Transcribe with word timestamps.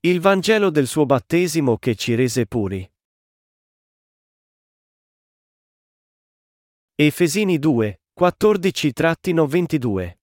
Il 0.00 0.20
Vangelo 0.20 0.70
del 0.70 0.86
suo 0.86 1.06
battesimo 1.06 1.76
che 1.76 1.96
ci 1.96 2.14
rese 2.14 2.46
puri. 2.46 2.88
Efesini 6.94 7.58
2, 7.58 8.02
14-22. 8.16 10.18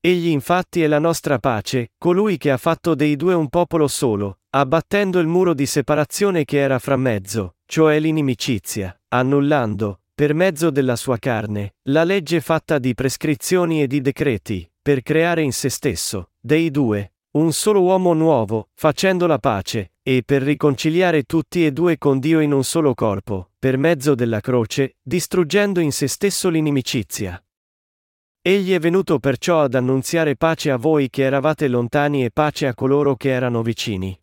Egli 0.00 0.28
infatti 0.28 0.80
è 0.80 0.86
la 0.86 0.98
nostra 0.98 1.38
pace, 1.38 1.92
colui 1.98 2.38
che 2.38 2.50
ha 2.50 2.56
fatto 2.56 2.94
dei 2.94 3.16
due 3.16 3.34
un 3.34 3.50
popolo 3.50 3.86
solo, 3.86 4.38
abbattendo 4.48 5.18
il 5.18 5.26
muro 5.26 5.52
di 5.52 5.66
separazione 5.66 6.46
che 6.46 6.56
era 6.56 6.78
fra 6.78 6.96
mezzo, 6.96 7.56
cioè 7.66 8.00
l'inimicizia, 8.00 8.98
annullando, 9.08 10.04
per 10.14 10.32
mezzo 10.32 10.70
della 10.70 10.96
sua 10.96 11.18
carne, 11.18 11.74
la 11.90 12.04
legge 12.04 12.40
fatta 12.40 12.78
di 12.78 12.94
prescrizioni 12.94 13.82
e 13.82 13.86
di 13.86 14.00
decreti, 14.00 14.66
per 14.80 15.02
creare 15.02 15.42
in 15.42 15.52
se 15.52 15.68
stesso, 15.68 16.30
dei 16.40 16.70
due, 16.70 17.12
un 17.32 17.52
solo 17.52 17.80
uomo 17.82 18.12
nuovo, 18.12 18.70
facendo 18.74 19.28
la 19.28 19.38
pace, 19.38 19.92
e 20.02 20.22
per 20.24 20.42
riconciliare 20.42 21.22
tutti 21.22 21.64
e 21.64 21.70
due 21.70 21.96
con 21.96 22.18
Dio 22.18 22.40
in 22.40 22.52
un 22.52 22.64
solo 22.64 22.92
corpo, 22.94 23.52
per 23.56 23.76
mezzo 23.76 24.16
della 24.16 24.40
croce, 24.40 24.96
distruggendo 25.00 25.78
in 25.78 25.92
se 25.92 26.08
stesso 26.08 26.48
l'inimicizia. 26.48 27.40
Egli 28.42 28.72
è 28.72 28.80
venuto 28.80 29.20
perciò 29.20 29.60
ad 29.60 29.74
annunziare 29.74 30.34
pace 30.34 30.72
a 30.72 30.76
voi 30.76 31.08
che 31.08 31.22
eravate 31.22 31.68
lontani 31.68 32.24
e 32.24 32.32
pace 32.32 32.66
a 32.66 32.74
coloro 32.74 33.14
che 33.14 33.30
erano 33.30 33.62
vicini. 33.62 34.18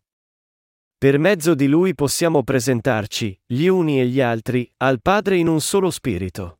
Per 0.98 1.18
mezzo 1.18 1.54
di 1.54 1.68
lui 1.68 1.94
possiamo 1.94 2.42
presentarci, 2.42 3.40
gli 3.46 3.68
uni 3.68 4.00
e 4.00 4.06
gli 4.06 4.20
altri, 4.20 4.70
al 4.78 5.00
Padre 5.00 5.36
in 5.36 5.46
un 5.46 5.60
solo 5.60 5.90
spirito. 5.90 6.58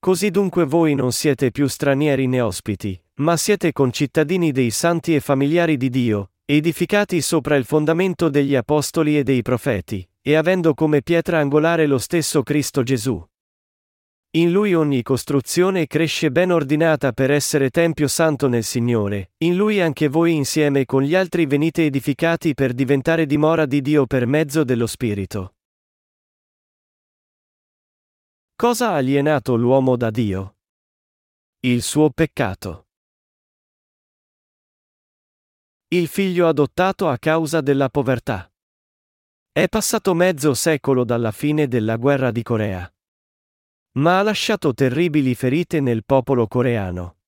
Così 0.00 0.30
dunque 0.30 0.64
voi 0.64 0.94
non 0.94 1.12
siete 1.12 1.50
più 1.50 1.68
stranieri 1.68 2.26
né 2.26 2.40
ospiti, 2.40 3.03
ma 3.16 3.36
siete 3.36 3.72
concittadini 3.72 4.50
dei 4.50 4.70
santi 4.70 5.14
e 5.14 5.20
familiari 5.20 5.76
di 5.76 5.88
Dio, 5.88 6.32
edificati 6.44 7.20
sopra 7.20 7.54
il 7.54 7.64
fondamento 7.64 8.28
degli 8.28 8.56
apostoli 8.56 9.16
e 9.16 9.22
dei 9.22 9.42
profeti, 9.42 10.06
e 10.20 10.34
avendo 10.34 10.74
come 10.74 11.02
pietra 11.02 11.38
angolare 11.38 11.86
lo 11.86 11.98
stesso 11.98 12.42
Cristo 12.42 12.82
Gesù. 12.82 13.24
In 14.36 14.50
lui 14.50 14.74
ogni 14.74 15.02
costruzione 15.02 15.86
cresce 15.86 16.32
ben 16.32 16.50
ordinata 16.50 17.12
per 17.12 17.30
essere 17.30 17.70
Tempio 17.70 18.08
Santo 18.08 18.48
nel 18.48 18.64
Signore, 18.64 19.30
in 19.44 19.54
lui 19.54 19.80
anche 19.80 20.08
voi 20.08 20.34
insieme 20.34 20.84
con 20.84 21.02
gli 21.02 21.14
altri 21.14 21.46
venite 21.46 21.84
edificati 21.84 22.52
per 22.52 22.72
diventare 22.72 23.26
dimora 23.26 23.64
di 23.64 23.80
Dio 23.80 24.06
per 24.06 24.26
mezzo 24.26 24.64
dello 24.64 24.88
Spirito. 24.88 25.54
Cosa 28.56 28.90
ha 28.90 28.94
alienato 28.94 29.54
l'uomo 29.54 29.96
da 29.96 30.10
Dio? 30.10 30.56
Il 31.60 31.82
suo 31.82 32.10
peccato. 32.10 32.86
Il 35.94 36.08
figlio 36.08 36.48
adottato 36.48 37.08
a 37.08 37.16
causa 37.18 37.60
della 37.60 37.88
povertà. 37.88 38.50
È 39.52 39.68
passato 39.68 40.12
mezzo 40.12 40.52
secolo 40.52 41.04
dalla 41.04 41.30
fine 41.30 41.68
della 41.68 41.94
guerra 41.94 42.32
di 42.32 42.42
Corea. 42.42 42.92
Ma 43.98 44.18
ha 44.18 44.22
lasciato 44.22 44.74
terribili 44.74 45.36
ferite 45.36 45.78
nel 45.78 46.04
popolo 46.04 46.48
coreano. 46.48 47.18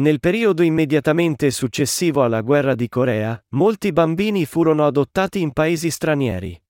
Nel 0.00 0.20
periodo 0.20 0.62
immediatamente 0.62 1.50
successivo 1.50 2.22
alla 2.22 2.42
guerra 2.42 2.74
di 2.74 2.90
Corea, 2.90 3.42
molti 3.54 3.90
bambini 3.90 4.44
furono 4.44 4.84
adottati 4.84 5.40
in 5.40 5.52
paesi 5.52 5.88
stranieri. 5.88 6.62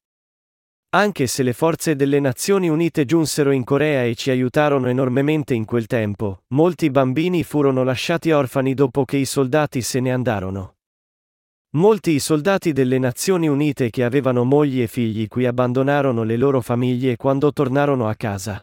Anche 0.90 1.26
se 1.26 1.42
le 1.42 1.52
forze 1.52 1.96
delle 1.96 2.20
Nazioni 2.20 2.68
Unite 2.68 3.06
giunsero 3.06 3.50
in 3.50 3.64
Corea 3.64 4.04
e 4.04 4.14
ci 4.14 4.30
aiutarono 4.30 4.86
enormemente 4.86 5.52
in 5.52 5.64
quel 5.64 5.86
tempo, 5.86 6.44
molti 6.50 6.90
bambini 6.90 7.42
furono 7.42 7.82
lasciati 7.82 8.30
orfani 8.30 8.72
dopo 8.74 9.04
che 9.04 9.16
i 9.16 9.24
soldati 9.24 9.82
se 9.82 9.98
ne 9.98 10.12
andarono. 10.12 10.76
Molti 11.74 12.10
i 12.10 12.18
soldati 12.18 12.72
delle 12.72 12.98
Nazioni 12.98 13.48
Unite 13.48 13.88
che 13.88 14.04
avevano 14.04 14.44
mogli 14.44 14.82
e 14.82 14.86
figli 14.86 15.26
qui 15.26 15.46
abbandonarono 15.46 16.22
le 16.22 16.36
loro 16.36 16.60
famiglie 16.60 17.16
quando 17.16 17.50
tornarono 17.50 18.08
a 18.08 18.14
casa. 18.14 18.62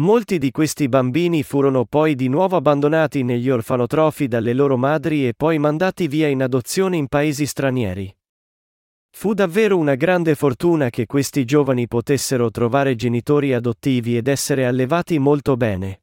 Molti 0.00 0.38
di 0.38 0.50
questi 0.50 0.88
bambini 0.88 1.44
furono 1.44 1.84
poi 1.84 2.16
di 2.16 2.26
nuovo 2.26 2.56
abbandonati 2.56 3.22
negli 3.22 3.48
orfanotrofi 3.48 4.26
dalle 4.26 4.52
loro 4.52 4.76
madri 4.76 5.28
e 5.28 5.34
poi 5.34 5.60
mandati 5.60 6.08
via 6.08 6.26
in 6.26 6.42
adozione 6.42 6.96
in 6.96 7.06
paesi 7.06 7.46
stranieri. 7.46 8.12
Fu 9.10 9.32
davvero 9.32 9.78
una 9.78 9.94
grande 9.94 10.34
fortuna 10.34 10.90
che 10.90 11.06
questi 11.06 11.44
giovani 11.44 11.86
potessero 11.86 12.50
trovare 12.50 12.96
genitori 12.96 13.54
adottivi 13.54 14.16
ed 14.16 14.26
essere 14.26 14.66
allevati 14.66 15.20
molto 15.20 15.56
bene. 15.56 16.00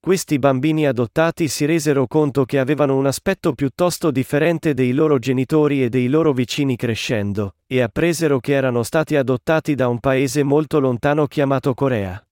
Questi 0.00 0.38
bambini 0.38 0.86
adottati 0.86 1.48
si 1.48 1.64
resero 1.64 2.06
conto 2.06 2.44
che 2.44 2.58
avevano 2.58 2.96
un 2.96 3.06
aspetto 3.06 3.52
piuttosto 3.52 4.10
differente 4.10 4.72
dei 4.72 4.92
loro 4.92 5.18
genitori 5.18 5.82
e 5.82 5.88
dei 5.88 6.08
loro 6.08 6.32
vicini 6.32 6.76
crescendo, 6.76 7.56
e 7.66 7.80
appresero 7.82 8.38
che 8.38 8.52
erano 8.52 8.84
stati 8.84 9.16
adottati 9.16 9.74
da 9.74 9.88
un 9.88 9.98
paese 9.98 10.44
molto 10.44 10.78
lontano 10.78 11.26
chiamato 11.26 11.74
Corea. 11.74 12.24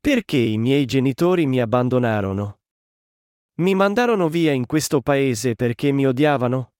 Perché 0.00 0.36
i 0.36 0.58
miei 0.58 0.84
genitori 0.84 1.46
mi 1.46 1.60
abbandonarono? 1.60 2.58
Mi 3.58 3.74
mandarono 3.74 4.28
via 4.28 4.50
in 4.50 4.66
questo 4.66 5.00
paese 5.00 5.54
perché 5.54 5.92
mi 5.92 6.06
odiavano? 6.06 6.72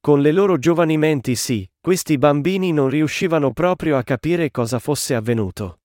Con 0.00 0.20
le 0.20 0.32
loro 0.32 0.58
giovani 0.58 0.98
menti 0.98 1.36
sì, 1.36 1.68
questi 1.80 2.18
bambini 2.18 2.72
non 2.72 2.88
riuscivano 2.88 3.52
proprio 3.52 3.96
a 3.96 4.02
capire 4.02 4.50
cosa 4.50 4.80
fosse 4.80 5.14
avvenuto. 5.14 5.78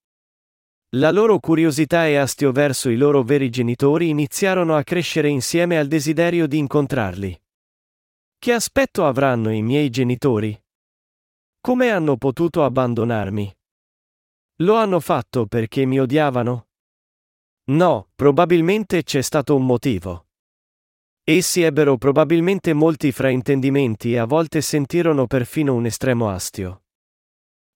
La 0.95 1.09
loro 1.09 1.39
curiosità 1.39 2.05
e 2.05 2.17
astio 2.17 2.51
verso 2.51 2.89
i 2.89 2.97
loro 2.97 3.23
veri 3.23 3.49
genitori 3.49 4.09
iniziarono 4.09 4.75
a 4.75 4.83
crescere 4.83 5.29
insieme 5.29 5.79
al 5.79 5.87
desiderio 5.87 6.47
di 6.47 6.57
incontrarli. 6.57 7.41
Che 8.37 8.51
aspetto 8.51 9.05
avranno 9.05 9.53
i 9.53 9.61
miei 9.61 9.89
genitori? 9.89 10.61
Come 11.61 11.91
hanno 11.91 12.17
potuto 12.17 12.65
abbandonarmi? 12.65 13.57
Lo 14.63 14.75
hanno 14.75 14.99
fatto 14.99 15.45
perché 15.45 15.85
mi 15.85 15.97
odiavano? 15.97 16.67
No, 17.69 18.09
probabilmente 18.13 19.03
c'è 19.03 19.21
stato 19.21 19.55
un 19.55 19.65
motivo. 19.65 20.25
Essi 21.23 21.61
ebbero 21.61 21.97
probabilmente 21.97 22.73
molti 22.73 23.13
fraintendimenti 23.13 24.11
e 24.11 24.17
a 24.17 24.25
volte 24.25 24.59
sentirono 24.59 25.25
perfino 25.25 25.73
un 25.73 25.85
estremo 25.85 26.29
astio. 26.29 26.80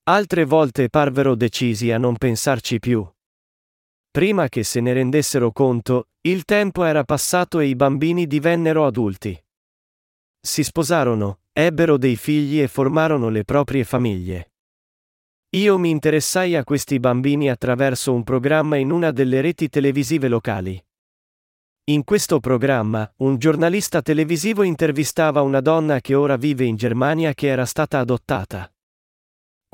Altre 0.08 0.46
volte 0.46 0.90
parvero 0.90 1.34
decisi 1.34 1.92
a 1.92 1.98
non 1.98 2.16
pensarci 2.16 2.78
più. 2.78 3.04
Prima 4.12 4.48
che 4.50 4.64
se 4.64 4.80
ne 4.80 4.94
rendessero 4.94 5.52
conto, 5.52 6.10
il 6.22 6.46
tempo 6.46 6.84
era 6.84 7.04
passato 7.04 7.58
e 7.58 7.66
i 7.66 7.76
bambini 7.76 8.28
divennero 8.28 8.86
adulti. 8.86 9.36
Si 10.40 10.64
sposarono, 10.64 11.40
ebbero 11.52 11.98
dei 11.98 12.18
figli 12.18 12.62
e 12.62 12.68
formarono 12.68 13.30
le 13.30 13.46
proprie 13.46 13.84
famiglie. 13.84 14.52
Io 15.56 15.80
mi 15.80 15.90
interessai 15.90 16.56
a 16.56 16.64
questi 16.64 17.00
bambini 17.00 17.50
attraverso 17.50 18.14
un 18.14 18.24
programma 18.24 18.76
in 18.76 18.92
una 18.92 19.10
delle 19.10 19.42
reti 19.42 19.70
televisive 19.70 20.28
locali. 20.28 20.80
In 21.86 22.04
questo 22.04 22.40
programma, 22.40 23.12
un 23.18 23.40
giornalista 23.40 24.04
televisivo 24.04 24.62
intervistava 24.62 25.42
una 25.42 25.62
donna 25.62 26.00
che 26.00 26.14
ora 26.14 26.36
vive 26.36 26.66
in 26.66 26.76
Germania 26.76 27.34
che 27.34 27.48
era 27.48 27.66
stata 27.66 27.98
adottata. 27.98 28.70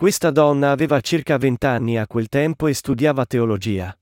Questa 0.01 0.31
donna 0.31 0.71
aveva 0.71 0.99
circa 0.99 1.37
vent'anni 1.37 1.99
a 1.99 2.07
quel 2.07 2.27
tempo 2.27 2.65
e 2.65 2.73
studiava 2.73 3.23
teologia. 3.27 3.95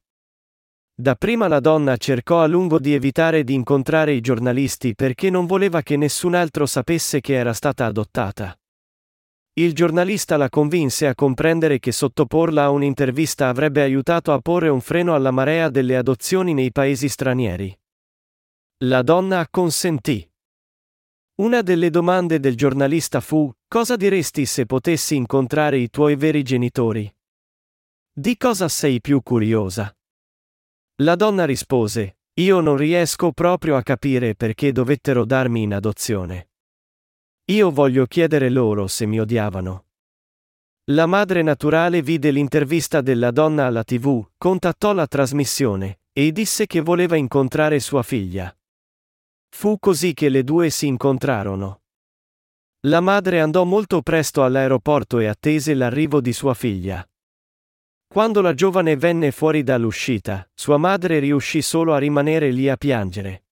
Dapprima 0.96 1.50
la 1.50 1.60
donna 1.60 1.98
cercò 1.98 2.42
a 2.42 2.48
lungo 2.48 2.80
di 2.80 2.94
evitare 2.94 3.44
di 3.44 3.54
incontrare 3.54 4.14
i 4.14 4.22
giornalisti 4.22 4.96
perché 4.96 5.30
non 5.30 5.46
voleva 5.46 5.82
che 5.82 5.98
nessun 5.98 6.36
altro 6.36 6.66
sapesse 6.66 7.20
che 7.20 7.34
era 7.34 7.52
stata 7.52 7.86
adottata. 7.86 8.58
Il 9.56 9.74
giornalista 9.74 10.38
la 10.38 10.48
convinse 10.48 11.06
a 11.06 11.14
comprendere 11.14 11.80
che 11.80 11.92
sottoporla 11.92 12.64
a 12.64 12.70
un'intervista 12.70 13.50
avrebbe 13.50 13.81
aiutato 13.81 14.31
a 14.31 14.40
porre 14.40 14.70
un 14.70 14.80
freno 14.80 15.16
alla 15.16 15.31
marea 15.31 15.68
delle 15.68 15.98
adozioni 15.98 16.54
nei 16.54 16.72
paesi 16.72 17.10
stranieri. 17.10 17.78
La 18.86 19.02
donna 19.02 19.40
acconsentì. 19.40 20.25
Una 21.42 21.62
delle 21.62 21.90
domande 21.90 22.40
del 22.40 22.56
giornalista 22.56 23.19
fu, 23.19 23.54
cosa 23.69 23.95
diresti 23.95 24.48
se 24.48 24.66
potessi 24.66 25.16
incontrare 25.16 25.77
i 25.77 25.92
tuoi 25.92 26.16
veri 26.16 26.42
genitori? 26.42 27.10
Di 28.12 28.36
cosa 28.36 28.68
sei 28.68 29.00
più 29.00 29.21
curiosa? 29.21 29.95
La 31.01 31.16
donna 31.16 31.45
rispose, 31.45 32.18
io 32.39 32.62
non 32.62 32.75
riesco 32.77 33.31
proprio 33.31 33.75
a 33.75 33.83
capire 33.83 34.33
perché 34.33 34.71
dovettero 34.71 35.24
darmi 35.24 35.62
in 35.62 35.75
adozione. 35.75 36.50
Io 37.51 37.69
voglio 37.69 38.07
chiedere 38.07 38.50
loro 38.50 38.88
se 38.88 39.06
mi 39.06 39.19
odiavano. 39.19 39.86
La 40.86 41.06
madre 41.06 41.44
naturale 41.44 42.01
vide 42.01 42.31
l'intervista 42.31 43.01
della 43.01 43.30
donna 43.30 43.68
alla 43.68 43.83
tv, 43.83 44.31
contattò 44.36 44.94
la 44.94 45.06
trasmissione, 45.06 46.00
e 46.12 46.31
disse 46.31 46.65
che 46.65 46.81
voleva 46.81 47.15
incontrare 47.15 47.80
sua 47.80 48.01
figlia. 48.01 48.51
Fu 49.48 49.77
così 49.77 50.15
che 50.15 50.30
le 50.30 50.44
due 50.44 50.72
si 50.72 50.88
incontrarono. 50.88 51.81
La 52.84 53.02
madre 53.02 53.42
andò 53.42 53.66
molto 53.66 54.02
presto 54.02 54.42
all'aeroporto 54.42 55.20
e 55.20 55.26
attese 55.28 55.74
l'arrivo 55.74 56.22
di 56.22 56.31
sua 56.31 56.54
figlia. 56.54 57.06
Quando 58.08 58.40
la 58.40 58.54
giovane 58.54 58.96
venne 58.96 59.31
fuori 59.31 59.64
dall'uscita, 59.64 60.50
sua 60.54 60.78
madre 60.78 61.20
riuscì 61.20 61.62
solo 61.62 61.94
a 61.94 61.98
rimanere 61.98 62.52
lì 62.52 62.70
a 62.70 62.78
piangere. 62.78 63.44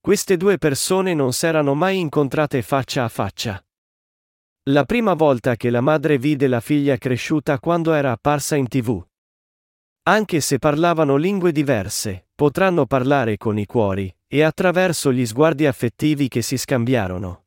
Queste 0.00 0.36
due 0.36 0.58
persone 0.58 1.14
non 1.14 1.32
s'erano 1.32 1.74
mai 1.74 2.00
incontrate 2.00 2.60
faccia 2.62 3.04
a 3.04 3.08
faccia. 3.08 3.64
La 4.64 4.84
prima 4.84 5.14
volta 5.14 5.54
che 5.54 5.70
la 5.70 5.80
madre 5.80 6.18
vide 6.18 6.48
la 6.48 6.60
figlia 6.60 6.96
cresciuta 6.96 7.60
quando 7.60 7.92
era 7.92 8.10
apparsa 8.10 8.56
in 8.56 8.66
tv. 8.66 9.00
Anche 10.06 10.40
se 10.40 10.58
parlavano 10.58 11.14
lingue 11.14 11.52
diverse, 11.52 12.30
potranno 12.34 12.84
parlare 12.84 13.36
con 13.36 13.58
i 13.58 13.64
cuori, 13.64 14.12
e 14.26 14.42
attraverso 14.42 15.12
gli 15.12 15.24
sguardi 15.24 15.66
affettivi 15.66 16.26
che 16.26 16.42
si 16.42 16.58
scambiarono. 16.58 17.43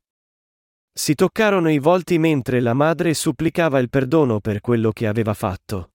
Si 0.98 1.14
toccarono 1.14 1.70
i 1.70 1.78
volti 1.78 2.18
mentre 2.18 2.58
la 2.58 2.74
madre 2.74 3.14
supplicava 3.14 3.78
il 3.78 3.88
perdono 3.88 4.40
per 4.40 4.60
quello 4.60 4.90
che 4.90 5.06
aveva 5.06 5.32
fatto. 5.32 5.92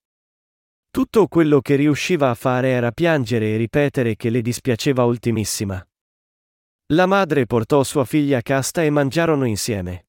Tutto 0.90 1.28
quello 1.28 1.60
che 1.60 1.76
riusciva 1.76 2.30
a 2.30 2.34
fare 2.36 2.70
era 2.70 2.94
piangere 2.94 3.54
e 3.54 3.58
ripetere 3.58 4.16
che 4.16 4.30
le 4.30 4.42
dispiaceva 4.42 5.04
ultimissima. 5.04 5.86
La 6.94 7.06
madre 7.06 7.46
portò 7.46 7.84
sua 7.84 8.06
figlia 8.06 8.38
a 8.38 8.42
casta 8.42 8.82
e 8.82 8.90
mangiarono 8.90 9.44
insieme. 9.44 10.06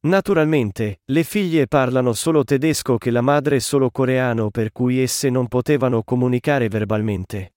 Naturalmente, 0.00 1.00
le 1.06 1.22
figlie 1.22 1.66
parlano 1.66 2.12
solo 2.12 2.44
tedesco 2.44 2.98
che 2.98 3.10
la 3.10 3.22
madre 3.22 3.58
solo 3.58 3.90
coreano 3.90 4.50
per 4.50 4.70
cui 4.70 4.98
esse 4.98 5.30
non 5.30 5.48
potevano 5.48 6.02
comunicare 6.02 6.68
verbalmente. 6.68 7.54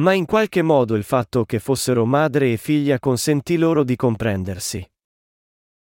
Ma 0.00 0.14
in 0.14 0.24
qualche 0.24 0.62
modo 0.62 0.94
il 0.94 1.04
fatto 1.04 1.44
che 1.44 1.58
fossero 1.58 2.06
madre 2.06 2.52
e 2.52 2.56
figlia 2.56 2.98
consentì 2.98 3.58
loro 3.58 3.84
di 3.84 3.96
comprendersi. 3.96 4.86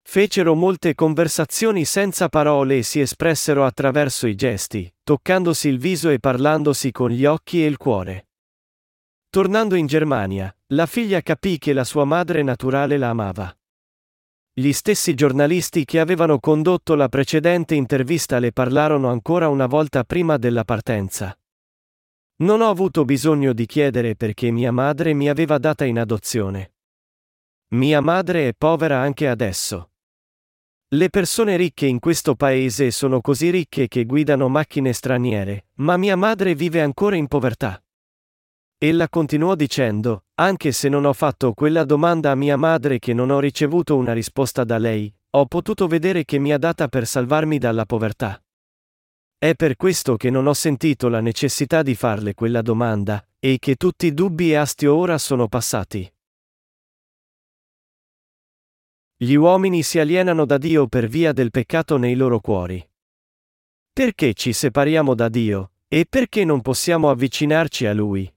Fecero 0.02 0.56
molte 0.56 0.96
conversazioni 0.96 1.86
senza 1.86 2.30
parole 2.30 2.78
e 2.78 2.84
si 2.84 3.00
espressero 3.00 3.66
attraverso 3.66 4.28
i 4.28 4.36
gesti, 4.36 4.92
toccandosi 5.04 5.68
il 5.68 5.78
viso 5.78 6.10
e 6.10 6.20
parlandosi 6.20 6.92
con 6.92 7.12
gli 7.12 7.26
occhi 7.26 7.64
e 7.64 7.68
il 7.68 7.78
cuore. 7.78 8.30
Tornando 9.30 9.76
in 9.76 9.86
Germania, 9.86 10.56
la 10.68 10.88
figlia 10.88 11.22
capì 11.22 11.60
che 11.60 11.74
la 11.74 11.84
sua 11.84 12.06
madre 12.06 12.42
naturale 12.42 12.98
la 12.98 13.10
amava. 13.10 13.56
Gli 14.52 14.72
stessi 14.72 15.14
giornalisti 15.14 15.86
che 15.86 16.00
avevano 16.00 16.40
condotto 16.40 16.96
la 16.96 17.08
precedente 17.08 17.76
intervista 17.76 18.40
le 18.40 18.52
parlarono 18.52 19.10
ancora 19.10 19.48
una 19.48 19.68
volta 19.68 20.04
prima 20.04 20.38
della 20.38 20.64
partenza. 20.66 21.38
Non 22.38 22.62
ho 22.62 22.70
avuto 22.70 23.06
bisogno 23.06 23.54
di 23.54 23.66
chiedere 23.66 24.16
perché 24.16 24.50
mia 24.50 24.72
madre 24.72 25.14
mi 25.14 25.30
aveva 25.30 25.58
data 25.60 25.86
in 25.86 26.00
adozione. 26.00 26.74
Mia 27.70 28.02
madre 28.02 28.48
è 28.48 28.54
povera 28.58 29.00
anche 29.00 29.28
adesso. 29.28 29.89
Le 30.92 31.12
persone 31.12 31.56
ricche 31.56 31.86
in 31.86 32.00
questo 32.00 32.34
paese 32.34 32.90
sono 32.90 33.22
così 33.22 33.52
ricche 33.52 33.88
che 33.88 34.06
guidano 34.06 34.50
macchine 34.50 34.92
straniere, 34.92 35.68
ma 35.76 35.98
mia 35.98 36.16
madre 36.16 36.56
vive 36.56 36.82
ancora 36.82 37.16
in 37.16 37.28
povertà. 37.28 37.80
Ella 38.76 39.08
continuò 39.08 39.54
dicendo, 39.54 40.24
anche 40.36 40.72
se 40.72 40.90
non 40.90 41.06
ho 41.06 41.14
fatto 41.14 41.54
quella 41.54 41.84
domanda 41.84 42.32
a 42.32 42.36
mia 42.36 42.58
madre 42.58 42.98
che 42.98 43.14
non 43.14 43.30
ho 43.30 43.40
ricevuto 43.40 43.98
una 43.98 44.14
risposta 44.14 44.64
da 44.64 44.80
lei, 44.80 45.14
ho 45.32 45.46
potuto 45.46 45.86
vedere 45.86 46.26
che 46.26 46.40
mi 46.40 46.52
ha 46.52 46.58
data 46.58 46.88
per 46.88 47.06
salvarmi 47.06 47.60
dalla 47.60 47.86
povertà. 47.86 48.42
È 49.38 49.54
per 49.54 49.76
questo 49.76 50.18
che 50.18 50.32
non 50.32 50.48
ho 50.48 50.54
sentito 50.54 51.08
la 51.08 51.22
necessità 51.22 51.84
di 51.84 51.94
farle 51.94 52.34
quella 52.34 52.64
domanda, 52.64 53.24
e 53.38 53.58
che 53.60 53.76
tutti 53.76 54.08
i 54.08 54.14
dubbi 54.16 54.54
e 54.54 54.56
astio 54.56 54.96
ora 54.96 55.20
sono 55.20 55.48
passati. 55.48 56.12
Gli 59.22 59.34
uomini 59.34 59.84
si 59.84 60.00
alienano 60.00 60.46
da 60.46 60.58
Dio 60.58 60.88
per 60.88 61.08
via 61.08 61.34
del 61.34 61.52
peccato 61.52 61.98
nei 61.98 62.16
loro 62.16 62.40
cuori. 62.40 62.82
Perché 63.92 64.34
ci 64.34 64.54
separiamo 64.54 65.14
da 65.14 65.28
Dio, 65.28 65.74
e 65.90 66.06
perché 66.08 66.46
non 66.46 66.62
possiamo 66.62 67.10
avvicinarci 67.10 67.86
a 67.86 67.94
Lui? 67.94 68.34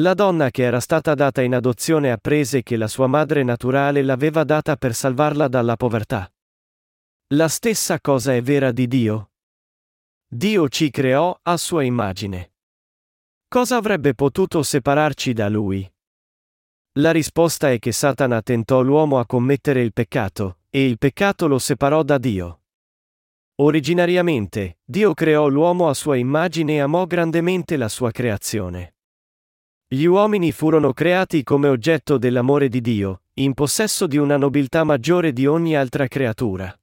La 0.00 0.14
donna 0.14 0.50
che 0.50 0.64
era 0.64 0.80
stata 0.80 1.14
data 1.14 1.42
in 1.42 1.54
adozione 1.54 2.10
apprese 2.10 2.64
che 2.64 2.76
la 2.76 2.88
sua 2.88 3.06
madre 3.06 3.44
naturale 3.44 4.02
l'aveva 4.02 4.42
data 4.42 4.74
per 4.74 4.96
salvarla 4.96 5.46
dalla 5.46 5.76
povertà. 5.76 6.28
La 7.34 7.46
stessa 7.46 8.00
cosa 8.00 8.34
è 8.34 8.42
vera 8.42 8.72
di 8.72 8.88
Dio. 8.88 9.30
Dio 10.26 10.68
ci 10.68 10.90
creò 10.90 11.38
a 11.40 11.56
sua 11.56 11.84
immagine. 11.84 12.54
Cosa 13.46 13.76
avrebbe 13.76 14.14
potuto 14.14 14.64
separarci 14.64 15.32
da 15.32 15.48
Lui? 15.48 15.88
La 16.98 17.12
risposta 17.12 17.70
è 17.70 17.78
che 17.78 17.92
Satana 17.92 18.42
tentò 18.42 18.82
l'uomo 18.82 19.20
a 19.20 19.26
commettere 19.26 19.82
il 19.82 19.92
peccato, 19.92 20.58
e 20.68 20.84
il 20.84 20.98
peccato 20.98 21.46
lo 21.46 21.60
separò 21.60 22.02
da 22.02 22.18
Dio. 22.18 22.62
Originariamente, 23.60 24.78
Dio 24.84 25.14
creò 25.14 25.46
l'uomo 25.46 25.88
a 25.88 25.94
sua 25.94 26.16
immagine 26.16 26.74
e 26.74 26.80
amò 26.80 27.06
grandemente 27.06 27.76
la 27.76 27.88
sua 27.88 28.10
creazione. 28.10 28.96
Gli 29.86 30.06
uomini 30.06 30.50
furono 30.50 30.92
creati 30.92 31.44
come 31.44 31.68
oggetto 31.68 32.18
dell'amore 32.18 32.68
di 32.68 32.80
Dio, 32.80 33.22
in 33.34 33.54
possesso 33.54 34.08
di 34.08 34.16
una 34.16 34.36
nobiltà 34.36 34.82
maggiore 34.82 35.32
di 35.32 35.46
ogni 35.46 35.76
altra 35.76 36.08
creatura. 36.08 36.76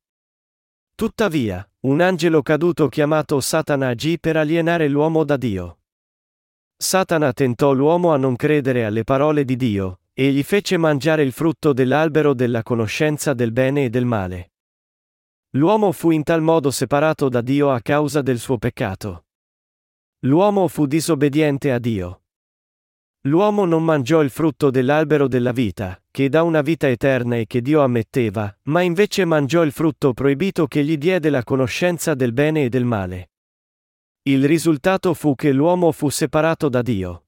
Tuttavia, 0.95 1.69
un 1.81 1.99
angelo 1.99 2.41
caduto 2.41 2.87
chiamato 2.87 3.41
Satana 3.41 3.89
agì 3.89 4.17
per 4.17 4.37
alienare 4.37 4.87
l'uomo 4.87 5.25
da 5.25 5.35
Dio. 5.35 5.79
Satana 6.77 7.33
tentò 7.33 7.73
l'uomo 7.73 8.13
a 8.13 8.17
non 8.17 8.37
credere 8.37 8.85
alle 8.85 9.03
parole 9.03 9.43
di 9.43 9.55
Dio, 9.55 9.99
e 10.17 10.31
gli 10.31 10.43
fece 10.43 10.77
mangiare 10.77 11.23
il 11.23 11.33
frutto 11.33 11.73
dell'albero 11.73 12.33
della 12.33 12.63
conoscenza 12.63 13.33
del 13.33 13.51
bene 13.51 13.83
e 13.83 13.89
del 13.89 14.05
male. 14.05 14.53
L'uomo 15.55 15.91
fu 15.91 16.11
in 16.11 16.23
tal 16.23 16.41
modo 16.41 16.71
separato 16.71 17.27
da 17.27 17.41
Dio 17.41 17.69
a 17.69 17.81
causa 17.81 18.21
del 18.21 18.39
suo 18.39 18.57
peccato. 18.57 19.25
L'uomo 20.19 20.69
fu 20.69 20.85
disobbediente 20.85 21.73
a 21.73 21.79
Dio. 21.79 22.21
L'uomo 23.25 23.65
non 23.65 23.83
mangiò 23.83 24.21
il 24.21 24.29
frutto 24.29 24.69
dell'albero 24.69 25.27
della 25.27 25.51
vita, 25.51 26.01
che 26.09 26.29
dà 26.29 26.43
una 26.43 26.61
vita 26.61 26.87
eterna 26.87 27.35
e 27.35 27.45
che 27.45 27.61
Dio 27.61 27.81
ammetteva, 27.81 28.57
ma 28.63 28.81
invece 28.81 29.25
mangiò 29.25 29.63
il 29.63 29.73
frutto 29.73 30.13
proibito 30.13 30.65
che 30.65 30.81
gli 30.83 30.97
diede 30.97 31.29
la 31.29 31.43
conoscenza 31.43 32.13
del 32.13 32.31
bene 32.31 32.63
e 32.63 32.69
del 32.69 32.85
male. 32.85 33.31
Il 34.21 34.45
risultato 34.47 35.13
fu 35.13 35.35
che 35.35 35.51
l'uomo 35.51 35.91
fu 35.91 36.07
separato 36.09 36.69
da 36.69 36.81
Dio. 36.81 37.24